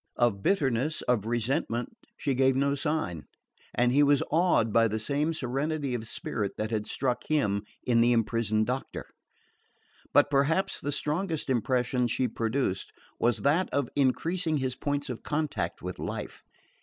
[0.15, 3.27] Of bitterness, of resentment she gave no sign;
[3.75, 8.01] and he was awed by the same serenity of spirit which had struck him in
[8.01, 9.05] the imprisoned doctor.
[10.11, 15.83] But perhaps the strongest impression she produced was that of increasing his points of contact
[15.83, 16.41] with life.